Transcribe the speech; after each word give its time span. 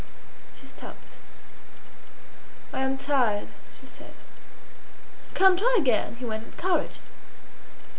She 0.55 0.65
stopped. 0.65 1.19
"I 2.73 2.79
am 2.81 2.97
tired," 2.97 3.49
she 3.79 3.85
said. 3.85 4.13
"Come, 5.35 5.55
try 5.57 5.75
again," 5.79 6.15
he 6.15 6.25
went 6.25 6.43
on. 6.43 6.51
"Courage!" 6.53 7.01